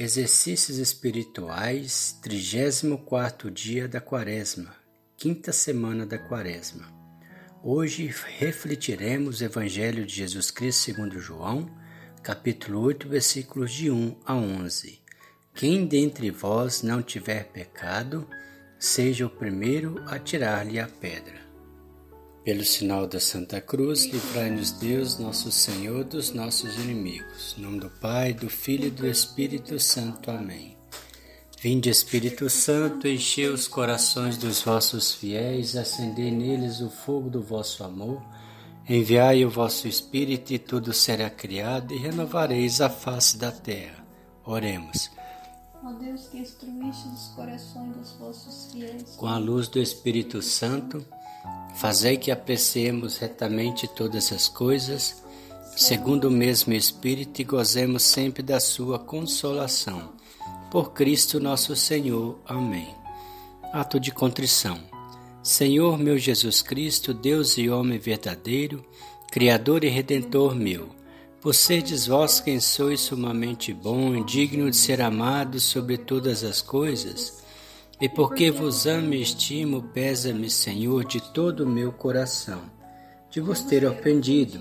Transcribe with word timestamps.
Exercícios 0.00 0.78
Espirituais, 0.78 2.16
34 2.22 3.50
dia 3.50 3.88
da 3.88 4.00
Quaresma, 4.00 4.72
quinta 5.16 5.50
semana 5.50 6.06
da 6.06 6.16
Quaresma. 6.16 6.86
Hoje 7.64 8.14
refletiremos 8.38 9.40
o 9.40 9.44
Evangelho 9.44 10.06
de 10.06 10.14
Jesus 10.14 10.52
Cristo 10.52 10.82
segundo 10.82 11.18
João, 11.18 11.68
capítulo 12.22 12.80
8, 12.82 13.08
versículos 13.08 13.72
de 13.72 13.90
1 13.90 14.20
a 14.24 14.36
11. 14.36 15.00
Quem 15.52 15.84
dentre 15.84 16.30
vós 16.30 16.80
não 16.80 17.02
tiver 17.02 17.48
pecado, 17.48 18.24
seja 18.78 19.26
o 19.26 19.30
primeiro 19.30 20.00
a 20.06 20.16
tirar-lhe 20.16 20.78
a 20.78 20.86
pedra. 20.86 21.47
Pelo 22.48 22.64
sinal 22.64 23.06
da 23.06 23.20
Santa 23.20 23.60
Cruz, 23.60 24.06
livrai-nos 24.06 24.70
Deus, 24.70 25.18
nosso 25.18 25.52
Senhor, 25.52 26.02
dos 26.02 26.32
nossos 26.32 26.76
inimigos. 26.76 27.54
Em 27.58 27.60
nome 27.60 27.78
do 27.78 27.90
Pai, 27.90 28.32
do 28.32 28.48
Filho 28.48 28.86
e 28.86 28.90
do 28.90 29.06
Espírito 29.06 29.78
Santo. 29.78 30.30
Amém. 30.30 30.74
Vinde, 31.60 31.90
Espírito 31.90 32.48
Santo, 32.48 33.06
enchei 33.06 33.48
os 33.48 33.68
corações 33.68 34.38
dos 34.38 34.62
vossos 34.62 35.12
fiéis, 35.12 35.76
acendei 35.76 36.30
neles 36.30 36.80
o 36.80 36.88
fogo 36.88 37.28
do 37.28 37.42
vosso 37.42 37.84
amor. 37.84 38.22
Enviai 38.88 39.44
o 39.44 39.50
vosso 39.50 39.86
Espírito 39.86 40.50
e 40.54 40.58
tudo 40.58 40.94
será 40.94 41.28
criado 41.28 41.92
e 41.92 41.98
renovareis 41.98 42.80
a 42.80 42.88
face 42.88 43.36
da 43.36 43.52
terra. 43.52 44.02
Oremos. 44.42 45.10
Ó 45.84 45.92
Deus 45.92 46.28
que 46.28 46.38
instruíste 46.38 47.08
os 47.08 47.28
corações 47.36 47.94
dos 47.94 48.12
vossos 48.12 48.72
fiéis. 48.72 49.16
Com 49.16 49.26
a 49.26 49.36
luz 49.36 49.68
do 49.68 49.78
Espírito 49.78 50.40
Santo, 50.40 51.04
Fazei 51.74 52.16
que 52.16 52.30
apreciemos 52.30 53.18
retamente 53.18 53.86
todas 53.86 54.32
as 54.32 54.48
coisas, 54.48 55.22
segundo 55.76 56.28
o 56.28 56.30
mesmo 56.30 56.72
Espírito, 56.72 57.40
e 57.40 57.44
gozemos 57.44 58.02
sempre 58.02 58.42
da 58.42 58.58
Sua 58.58 58.98
consolação. 58.98 60.12
Por 60.70 60.92
Cristo 60.92 61.38
nosso 61.38 61.76
Senhor. 61.76 62.38
Amém. 62.46 62.94
Ato 63.72 64.00
de 64.00 64.10
contrição. 64.10 64.78
Senhor 65.42 65.98
meu 65.98 66.18
Jesus 66.18 66.60
Cristo, 66.60 67.14
Deus 67.14 67.56
e 67.56 67.70
homem 67.70 67.98
verdadeiro, 67.98 68.84
Criador 69.30 69.84
e 69.84 69.88
Redentor 69.88 70.54
meu, 70.54 70.88
por 71.40 71.54
serdes 71.54 72.06
vós 72.06 72.40
quem 72.40 72.60
sois 72.60 73.00
sumamente 73.00 73.72
bom 73.72 74.14
e 74.14 74.24
digno 74.24 74.70
de 74.70 74.76
ser 74.76 75.00
amado 75.00 75.60
sobre 75.60 75.96
todas 75.96 76.42
as 76.42 76.60
coisas, 76.60 77.42
e 78.00 78.08
porque 78.08 78.50
vos 78.50 78.86
amo 78.86 79.14
e 79.14 79.22
estimo, 79.22 79.82
pesa-me, 79.82 80.48
Senhor, 80.48 81.04
de 81.04 81.20
todo 81.32 81.64
o 81.64 81.68
meu 81.68 81.90
coração, 81.90 82.60
de 83.30 83.40
vos 83.40 83.60
ter 83.62 83.84
ofendido. 83.84 84.60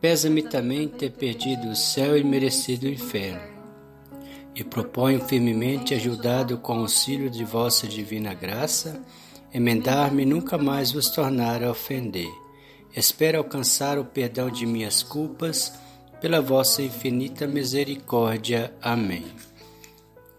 Pesa-me 0.00 0.42
também 0.42 0.88
ter 0.88 1.10
perdido 1.10 1.68
o 1.68 1.76
céu 1.76 2.16
e 2.16 2.24
merecido 2.24 2.86
o 2.86 2.90
inferno. 2.90 3.56
E 4.54 4.64
proponho 4.64 5.20
firmemente, 5.20 5.94
ajudado 5.94 6.56
com 6.56 6.78
o 6.78 6.80
auxílio 6.80 7.28
de 7.28 7.44
vossa 7.44 7.86
divina 7.86 8.32
graça, 8.32 9.02
emendar-me 9.52 10.22
e 10.22 10.26
nunca 10.26 10.56
mais 10.56 10.92
vos 10.92 11.10
tornar 11.10 11.62
a 11.62 11.70
ofender. 11.70 12.30
Espero 12.94 13.36
alcançar 13.36 13.98
o 13.98 14.04
perdão 14.04 14.48
de 14.48 14.64
minhas 14.64 15.02
culpas, 15.02 15.74
pela 16.20 16.40
vossa 16.40 16.80
infinita 16.82 17.46
misericórdia. 17.46 18.72
Amém. 18.80 19.26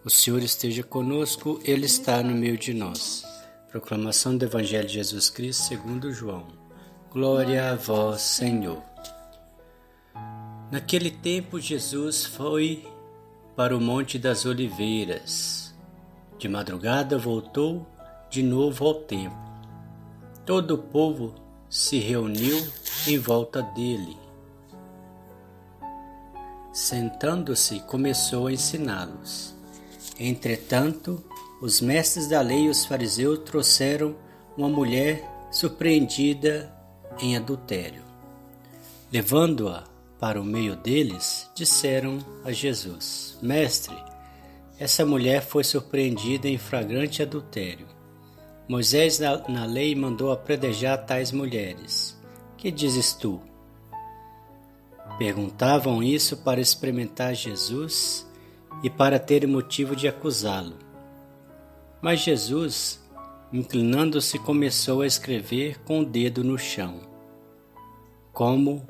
O 0.08 0.09
Senhor 0.09 0.41
esteja 0.41 0.83
conosco, 0.83 1.59
Ele 1.66 1.86
está 1.86 2.23
no 2.23 2.33
meio 2.33 2.58
de 2.58 2.73
nós. 2.73 3.25
Proclamação 3.69 4.38
do 4.38 4.45
Evangelho 4.45 4.88
de 4.88 4.94
Jesus 4.94 5.30
Cristo 5.30 5.63
segundo 5.63 6.13
João. 6.13 6.47
Glória 7.11 7.72
a 7.72 7.75
vós, 7.75 8.22
Senhor. 8.22 8.81
Naquele 10.72 11.11
tempo 11.11 11.59
Jesus 11.59 12.23
foi 12.23 12.88
para 13.53 13.75
o 13.75 13.81
Monte 13.81 14.17
das 14.17 14.45
Oliveiras. 14.45 15.75
De 16.38 16.47
madrugada 16.47 17.17
voltou 17.17 17.85
de 18.30 18.41
novo 18.41 18.85
ao 18.85 18.94
templo. 18.94 19.38
Todo 20.45 20.75
o 20.75 20.78
povo 20.78 21.35
se 21.69 22.00
reuniu 22.00 22.66
em 23.06 23.19
volta 23.19 23.62
dele. 23.62 24.16
Sentando-se, 26.72 27.81
começou 27.81 28.47
a 28.47 28.53
ensiná-los. 28.53 29.56
Entretanto, 30.19 31.23
os 31.61 31.79
mestres 31.79 32.28
da 32.28 32.41
lei 32.41 32.66
e 32.66 32.69
os 32.69 32.85
fariseus 32.85 33.39
trouxeram 33.39 34.16
uma 34.57 34.67
mulher 34.67 35.23
surpreendida 35.51 36.73
em 37.19 37.35
adultério. 37.35 38.03
Levando-a 39.11 39.83
para 40.19 40.41
o 40.41 40.44
meio 40.44 40.75
deles, 40.75 41.50
disseram 41.56 42.19
a 42.44 42.51
Jesus: 42.51 43.38
Mestre, 43.41 43.95
essa 44.79 45.06
mulher 45.06 45.41
foi 45.41 45.63
surpreendida 45.63 46.47
em 46.47 46.57
flagrante 46.57 47.22
adultério. 47.22 47.88
Moisés 48.67 49.17
na, 49.19 49.47
na 49.47 49.66
lei 49.66 49.95
mandou 49.95 50.31
apredejar 50.31 51.06
tais 51.06 51.31
mulheres. 51.31 52.17
Que 52.57 52.69
dizes 52.69 53.13
tu? 53.13 53.39
Perguntavam 55.17 56.03
isso 56.03 56.38
para 56.38 56.59
experimentar 56.59 57.33
Jesus 57.33 58.26
e 58.83 58.89
para 58.89 59.19
ter 59.19 59.47
motivo 59.47 59.95
de 59.95 60.07
acusá-lo. 60.07 60.77
Mas 62.01 62.19
Jesus, 62.21 63.03
inclinando-se, 63.51 64.38
começou 64.39 65.01
a 65.01 65.07
escrever 65.07 65.79
com 65.79 66.01
o 66.01 66.05
dedo 66.05 66.43
no 66.43 66.57
chão. 66.57 67.01
Como 68.31 68.88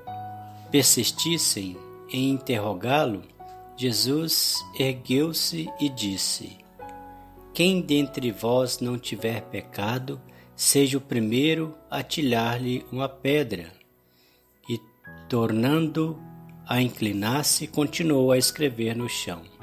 persistissem 0.70 1.78
em 2.12 2.32
interrogá-lo, 2.32 3.24
Jesus 3.78 4.56
ergueu-se 4.78 5.70
e 5.80 5.88
disse: 5.88 6.58
Quem 7.54 7.80
dentre 7.80 8.32
vós 8.32 8.80
não 8.80 8.98
tiver 8.98 9.42
pecado, 9.44 10.20
seja 10.56 10.98
o 10.98 11.02
primeiro 11.02 11.76
a 11.90 12.04
tirar-lhe 12.04 12.86
uma 12.92 13.08
pedra. 13.08 13.72
E, 14.70 14.80
tornando 15.30 16.20
a 16.68 16.82
inclinar-se, 16.82 17.68
continuou 17.68 18.32
a 18.32 18.38
escrever 18.38 18.96
no 18.96 19.08
chão. 19.08 19.57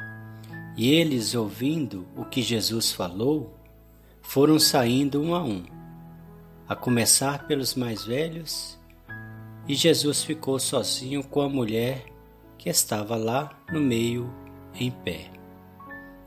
E 0.76 0.90
eles, 0.92 1.34
ouvindo 1.34 2.06
o 2.16 2.24
que 2.24 2.42
Jesus 2.42 2.90
falou, 2.90 3.54
foram 4.20 4.58
saindo 4.58 5.22
um 5.22 5.34
a 5.34 5.42
um, 5.42 5.64
a 6.68 6.74
começar 6.74 7.46
pelos 7.46 7.74
mais 7.74 8.04
velhos, 8.04 8.78
e 9.68 9.74
Jesus 9.74 10.24
ficou 10.24 10.58
sozinho 10.58 11.22
com 11.22 11.40
a 11.40 11.48
mulher 11.48 12.04
que 12.58 12.68
estava 12.68 13.16
lá 13.16 13.56
no 13.72 13.80
meio 13.80 14.32
em 14.74 14.90
pé. 14.90 15.30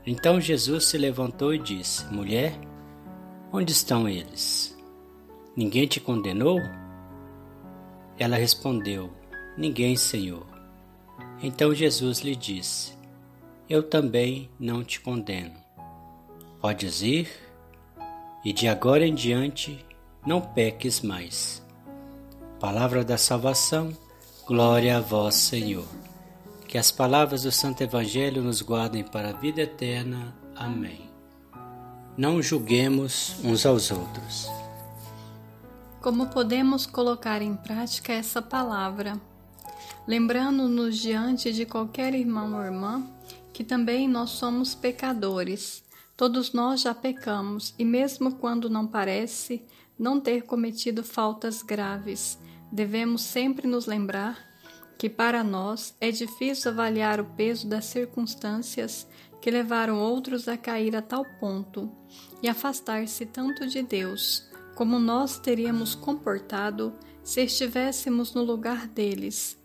Então 0.06 0.40
Jesus 0.40 0.86
se 0.86 0.96
levantou 0.96 1.52
e 1.52 1.58
disse: 1.58 2.06
Mulher, 2.06 2.58
onde 3.52 3.72
estão 3.72 4.08
eles? 4.08 4.76
Ninguém 5.54 5.86
te 5.86 6.00
condenou? 6.00 6.58
Ela 8.18 8.36
respondeu: 8.36 9.12
Ninguém, 9.56 9.94
Senhor. 9.94 10.46
Então 11.42 11.74
Jesus 11.74 12.20
lhe 12.20 12.34
disse: 12.34 12.97
eu 13.68 13.82
também 13.82 14.48
não 14.58 14.82
te 14.82 15.00
condeno. 15.00 15.54
Podes 16.60 17.02
ir 17.02 17.28
e 18.44 18.52
de 18.52 18.66
agora 18.66 19.06
em 19.06 19.14
diante 19.14 19.84
não 20.26 20.40
peques 20.40 21.02
mais. 21.02 21.62
Palavra 22.58 23.04
da 23.04 23.18
salvação, 23.18 23.96
glória 24.46 24.96
a 24.96 25.00
vós, 25.00 25.34
Senhor. 25.34 25.86
Que 26.66 26.78
as 26.78 26.90
palavras 26.90 27.42
do 27.42 27.52
Santo 27.52 27.82
Evangelho 27.82 28.42
nos 28.42 28.60
guardem 28.60 29.04
para 29.04 29.30
a 29.30 29.32
vida 29.32 29.62
eterna. 29.62 30.34
Amém. 30.56 31.08
Não 32.16 32.42
julguemos 32.42 33.36
uns 33.44 33.64
aos 33.64 33.90
outros. 33.90 34.48
Como 36.00 36.26
podemos 36.28 36.84
colocar 36.86 37.42
em 37.42 37.54
prática 37.54 38.12
essa 38.12 38.42
palavra? 38.42 39.20
Lembrando-nos 40.06 40.98
diante 40.98 41.52
de 41.52 41.64
qualquer 41.64 42.14
irmão 42.14 42.54
ou 42.54 42.64
irmã 42.64 43.06
que 43.58 43.64
também 43.64 44.06
nós 44.06 44.30
somos 44.30 44.72
pecadores. 44.72 45.82
Todos 46.16 46.52
nós 46.52 46.80
já 46.80 46.94
pecamos, 46.94 47.74
e 47.76 47.84
mesmo 47.84 48.36
quando 48.36 48.70
não 48.70 48.86
parece 48.86 49.64
não 49.98 50.20
ter 50.20 50.42
cometido 50.42 51.02
faltas 51.02 51.60
graves, 51.60 52.38
devemos 52.70 53.20
sempre 53.20 53.66
nos 53.66 53.84
lembrar 53.84 54.38
que 54.96 55.10
para 55.10 55.42
nós 55.42 55.92
é 56.00 56.12
difícil 56.12 56.70
avaliar 56.70 57.20
o 57.20 57.24
peso 57.34 57.66
das 57.66 57.86
circunstâncias 57.86 59.08
que 59.40 59.50
levaram 59.50 59.98
outros 59.98 60.46
a 60.46 60.56
cair 60.56 60.94
a 60.94 61.02
tal 61.02 61.24
ponto 61.40 61.90
e 62.40 62.48
afastar-se 62.48 63.26
tanto 63.26 63.66
de 63.66 63.82
Deus, 63.82 64.48
como 64.76 65.00
nós 65.00 65.36
teríamos 65.36 65.96
comportado 65.96 66.92
se 67.24 67.42
estivéssemos 67.42 68.34
no 68.34 68.44
lugar 68.44 68.86
deles. 68.86 69.58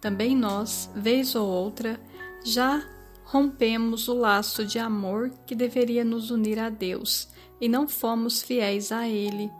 Também 0.00 0.34
nós, 0.34 0.90
vez 0.94 1.34
ou 1.34 1.46
outra, 1.46 2.00
já 2.42 2.82
rompemos 3.24 4.08
o 4.08 4.14
laço 4.14 4.64
de 4.64 4.78
amor 4.78 5.30
que 5.46 5.54
deveria 5.54 6.04
nos 6.04 6.30
unir 6.30 6.58
a 6.58 6.68
Deus 6.68 7.28
e 7.60 7.68
não 7.68 7.88
fomos 7.88 8.42
fiéis 8.42 8.92
a 8.92 9.08
Ele. 9.08 9.50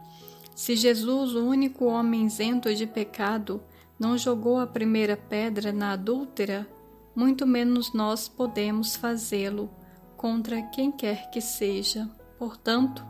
Se 0.54 0.76
Jesus, 0.76 1.34
o 1.34 1.44
único 1.44 1.86
homem 1.86 2.26
isento 2.26 2.72
de 2.74 2.86
pecado, 2.86 3.60
não 3.98 4.16
jogou 4.16 4.58
a 4.58 4.66
primeira 4.66 5.16
pedra 5.16 5.72
na 5.72 5.92
adúltera, 5.92 6.68
muito 7.14 7.46
menos 7.46 7.92
nós 7.92 8.28
podemos 8.28 8.96
fazê-lo 8.96 9.70
contra 10.16 10.62
quem 10.62 10.92
quer 10.92 11.30
que 11.30 11.40
seja. 11.40 12.08
Portanto, 12.38 13.04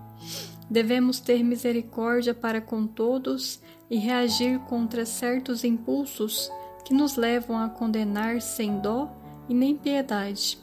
devemos 0.71 1.21
ter 1.21 1.43
misericórdia 1.43 2.35
para 2.35 2.61
com 2.61 2.87
todos 2.87 3.61
e 3.91 3.97
reagir 3.97 4.59
contra 4.61 5.05
certos 5.05 5.65
impulsos 5.65 6.51
que 6.85 6.95
nos 6.95 7.17
levam 7.17 7.59
a 7.59 7.69
condenar 7.69 8.41
sem 8.41 8.79
dó 8.79 9.24
e 9.49 9.55
nem 9.55 9.77
piedade. 9.77 10.59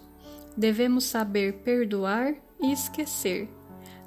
Devemos 0.55 1.05
saber 1.05 1.59
perdoar 1.63 2.33
e 2.61 2.71
esquecer, 2.71 3.49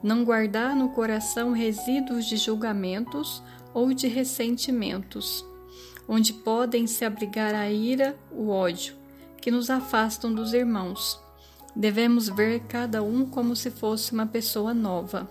não 0.03 0.25
guardar 0.25 0.77
no 0.77 0.91
coração 0.91 1.53
resíduos 1.53 2.27
de 2.27 2.37
julgamentos 2.37 3.43
ou 3.73 3.93
de 3.93 4.07
ressentimentos, 4.07 5.45
onde 6.07 6.33
podem 6.33 6.87
se 6.87 7.05
abrigar 7.05 7.55
a 7.55 7.71
ira, 7.71 8.17
o 8.31 8.51
ódio, 8.51 8.95
que 9.41 9.51
nos 9.51 9.71
afastam 9.71 10.33
dos 10.33 10.53
irmãos. 10.53 11.21
Devemos 11.75 12.29
ver 12.29 12.61
cada 12.69 13.03
um 13.03 13.27
como 13.27 13.57
se 13.57 13.71
fosse 13.71 14.13
uma 14.13 14.27
pessoa 14.27 14.73
nova. 14.73 15.29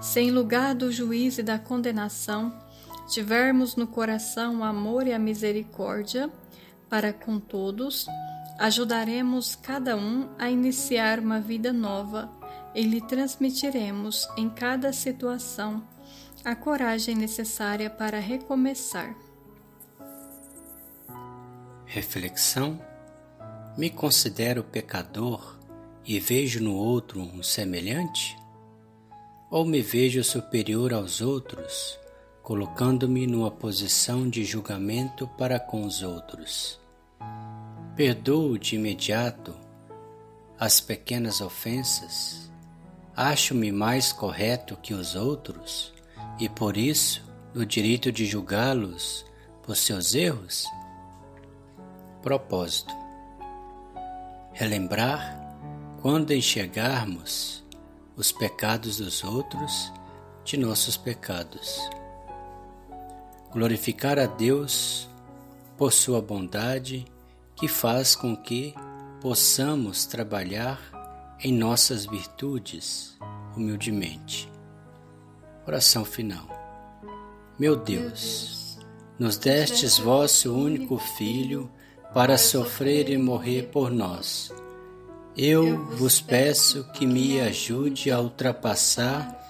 Sem 0.00 0.30
lugar 0.30 0.74
do 0.74 0.92
juízo 0.92 1.40
e 1.40 1.44
da 1.44 1.58
condenação, 1.58 2.52
tivermos 3.08 3.76
no 3.76 3.86
coração 3.86 4.60
o 4.60 4.64
amor 4.64 5.06
e 5.06 5.12
a 5.12 5.18
misericórdia 5.18 6.30
para 6.94 7.12
com 7.12 7.40
todos, 7.40 8.06
ajudaremos 8.56 9.56
cada 9.56 9.96
um 9.96 10.28
a 10.38 10.48
iniciar 10.48 11.18
uma 11.18 11.40
vida 11.40 11.72
nova 11.72 12.30
e 12.72 12.82
lhe 12.84 13.00
transmitiremos 13.00 14.28
em 14.36 14.48
cada 14.48 14.92
situação 14.92 15.82
a 16.44 16.54
coragem 16.54 17.16
necessária 17.16 17.90
para 17.90 18.20
recomeçar. 18.20 19.12
Reflexão: 21.84 22.80
Me 23.76 23.90
considero 23.90 24.62
pecador 24.62 25.58
e 26.04 26.20
vejo 26.20 26.62
no 26.62 26.76
outro 26.76 27.20
um 27.20 27.42
semelhante? 27.42 28.38
Ou 29.50 29.64
me 29.64 29.82
vejo 29.82 30.22
superior 30.22 30.94
aos 30.94 31.20
outros, 31.20 31.98
colocando-me 32.40 33.26
numa 33.26 33.50
posição 33.50 34.30
de 34.30 34.44
julgamento 34.44 35.26
para 35.36 35.58
com 35.58 35.84
os 35.84 36.00
outros? 36.00 36.83
Perdoo 37.96 38.58
de 38.58 38.76
imediato 38.76 39.54
as 40.58 40.80
pequenas 40.80 41.40
ofensas? 41.40 42.50
Acho-me 43.16 43.70
mais 43.70 44.12
correto 44.12 44.76
que 44.76 44.92
os 44.92 45.14
outros 45.14 45.92
e 46.38 46.48
por 46.48 46.76
isso 46.76 47.24
no 47.54 47.64
direito 47.64 48.10
de 48.10 48.26
julgá-los 48.26 49.24
por 49.62 49.76
seus 49.76 50.14
erros? 50.14 50.66
Propósito: 52.22 52.92
relembrar 54.52 55.40
quando 56.02 56.32
enxergarmos 56.32 57.64
os 58.16 58.32
pecados 58.32 58.98
dos 58.98 59.22
outros 59.22 59.92
de 60.44 60.56
nossos 60.56 60.96
pecados. 60.96 61.80
Glorificar 63.52 64.18
a 64.18 64.26
Deus 64.26 65.08
por 65.76 65.92
sua 65.92 66.20
bondade 66.20 67.04
que 67.56 67.68
faz 67.68 68.14
com 68.14 68.36
que 68.36 68.74
possamos 69.20 70.06
trabalhar 70.06 70.78
em 71.40 71.52
nossas 71.52 72.06
virtudes 72.06 73.16
humildemente. 73.56 74.50
Oração 75.66 76.04
final. 76.04 76.46
Meu 77.58 77.76
Deus, 77.76 78.78
nos 79.18 79.36
destes 79.36 79.98
vosso 79.98 80.54
único 80.54 80.98
Filho 80.98 81.70
para 82.12 82.36
sofrer 82.36 83.08
e 83.08 83.16
morrer 83.16 83.70
por 83.72 83.90
nós. 83.90 84.52
Eu 85.36 85.84
vos 85.96 86.20
peço 86.20 86.84
que 86.92 87.06
me 87.06 87.40
ajude 87.40 88.10
a 88.10 88.20
ultrapassar 88.20 89.40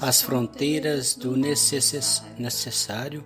as 0.00 0.20
fronteiras 0.20 1.14
do 1.14 1.36
necessário 1.36 3.24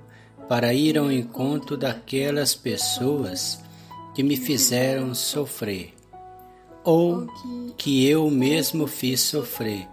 para 0.49 0.75
ir 0.75 0.99
ao 0.99 1.11
encontro 1.11 1.76
daquelas 1.76 2.55
pessoas 2.55 3.61
que 4.14 4.23
me 4.23 4.37
fizeram 4.37 5.14
sofrer, 5.14 5.94
ou 6.85 7.26
que 7.76 8.06
eu 8.06 8.31
mesmo 8.31 8.87
fiz 8.87 9.20
sofrer, 9.20 9.88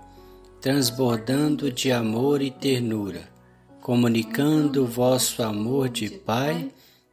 transbordando 0.61 1.71
de 1.71 1.91
amor 1.91 2.41
e 2.41 2.51
ternura, 2.51 3.29
comunicando 3.81 4.85
vosso 4.85 5.41
amor 5.41 5.89
de 5.89 6.09
Pai 6.09 6.69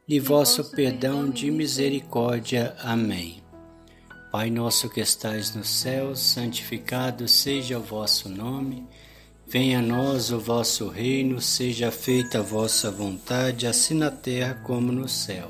e 0.07 0.19
vosso 0.19 0.71
perdão 0.71 1.29
de 1.29 1.49
misericórdia. 1.49 2.75
Amém. 2.79 3.41
Pai 4.31 4.49
nosso 4.49 4.89
que 4.89 4.99
estais 4.99 5.55
no 5.55 5.63
céu, 5.63 6.15
santificado 6.15 7.27
seja 7.27 7.79
o 7.79 7.83
vosso 7.83 8.27
nome. 8.27 8.85
Venha 9.47 9.79
a 9.79 9.81
nós 9.81 10.31
o 10.31 10.39
vosso 10.39 10.89
reino, 10.89 11.39
seja 11.39 11.89
feita 11.89 12.39
a 12.39 12.41
vossa 12.41 12.91
vontade, 12.91 13.65
assim 13.65 13.93
na 13.93 14.11
terra 14.11 14.55
como 14.65 14.91
no 14.91 15.07
céu. 15.07 15.49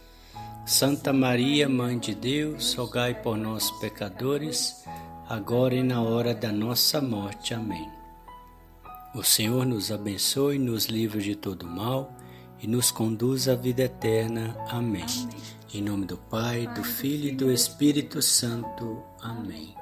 Santa 0.65 1.11
Maria, 1.11 1.67
Mãe 1.67 1.97
de 1.97 2.13
Deus, 2.13 2.75
rogai 2.75 3.15
por 3.21 3.35
nós, 3.35 3.71
pecadores, 3.71 4.83
agora 5.27 5.75
e 5.75 5.83
na 5.83 6.01
hora 6.01 6.33
da 6.33 6.51
nossa 6.51 7.01
morte. 7.01 7.53
Amém. 7.53 7.89
O 9.13 9.23
Senhor 9.23 9.65
nos 9.65 9.91
abençoe, 9.91 10.59
nos 10.59 10.85
livre 10.85 11.21
de 11.21 11.35
todo 11.35 11.67
mal 11.67 12.15
e 12.61 12.67
nos 12.67 12.91
conduz 12.91 13.49
à 13.49 13.55
vida 13.55 13.83
eterna. 13.83 14.55
Amém. 14.69 15.03
Amém. 15.03 15.41
Em 15.73 15.81
nome 15.81 16.05
do 16.05 16.17
Pai, 16.17 16.67
do 16.67 16.83
Filho 16.83 17.29
e 17.29 17.35
do 17.35 17.51
Espírito 17.51 18.21
Santo. 18.21 19.01
Amém. 19.19 19.80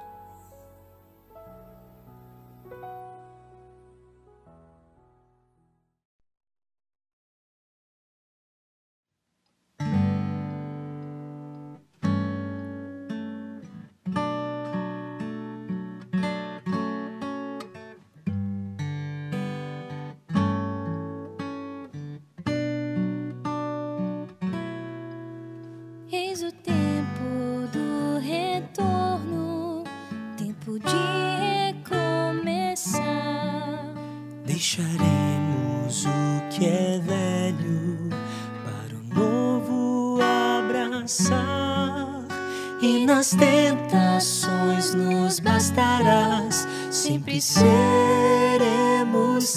E 42.81 43.05
nas 43.07 43.31
tentações 43.31 44.93
nos 44.93 45.39
bastarás, 45.39 46.67
sempre 46.91 47.41
seremos 47.41 47.69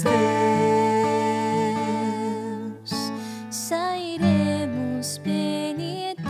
teus. 0.00 0.12
Sairemos 3.50 5.18
penitentes 5.18 6.25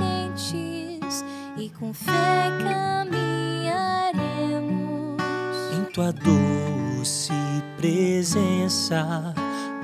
e 1.57 1.71
com 1.71 1.95
fé 1.95 2.51
caminharemos. 2.61 5.23
Em 5.73 5.85
tua 5.93 6.13
doce 6.13 7.33
presença, 7.77 9.33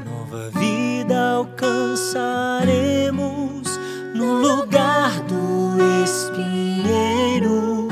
nova 0.04 0.50
vida 0.50 1.36
alcançaremos 1.36 3.77
no 4.18 4.34
lugar 4.34 5.12
do 5.28 5.78
espinheiro, 6.02 7.86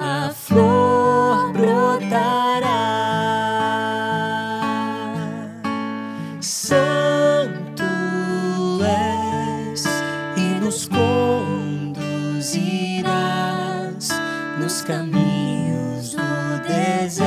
a 0.00 0.30
flor 0.30 1.52
brotará. 1.52 2.80
Santo 6.40 7.84
és 9.70 9.84
e 10.38 10.58
nos 10.64 10.88
conduzirás 10.88 12.08
nos 14.58 14.80
caminhos 14.80 16.12
do 16.12 16.22
Deus 16.66 17.20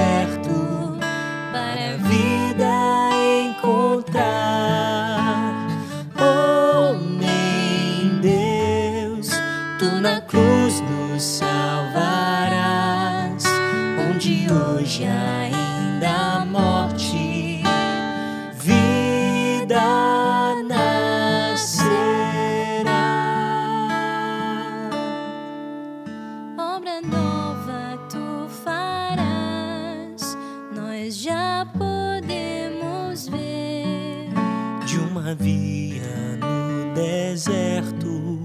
de 35.30 35.34
uma 35.34 35.36
via 35.36 36.38
no 36.40 36.94
deserto, 36.94 38.40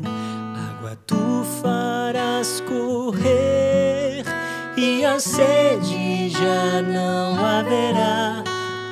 água 0.68 0.96
tu 1.06 1.44
farás 1.62 2.60
correr 2.60 4.24
e 4.76 5.04
a 5.04 5.18
sede 5.18 6.28
já 6.30 6.82
não 6.82 7.44
haverá, 7.44 8.42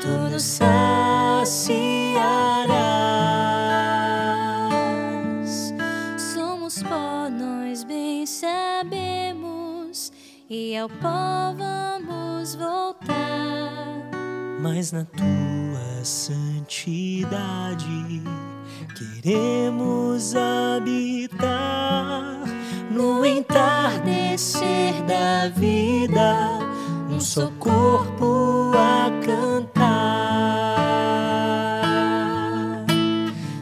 tu 0.00 0.08
nos 0.30 0.42
saciarás. 0.42 0.72
Somos 6.34 6.82
pó, 6.82 7.28
nós 7.30 7.84
bem 7.84 8.24
sabemos, 8.26 10.12
e 10.48 10.76
ao 10.76 10.88
pó 10.88 11.54
vamos 11.56 12.54
voltar. 12.54 13.12
mas 14.60 14.92
na 14.92 15.04
tua 15.04 15.51
santidade 16.04 17.86
queremos 19.22 20.34
habitar 20.34 21.62
no 22.90 23.24
entardecer 23.24 24.94
da 25.06 25.48
vida, 25.48 26.58
um 27.10 27.18
só 27.20 27.50
corpo 27.58 28.72
a 28.74 29.10
cantar. 29.24 30.02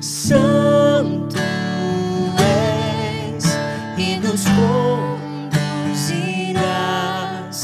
Santo 0.00 1.36
és 2.38 3.44
e 3.98 4.16
nos 4.16 4.44
conduzirás 5.90 7.62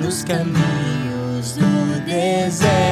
nos 0.00 0.22
caminhos 0.22 1.56
do 1.56 2.00
deserto 2.04 2.87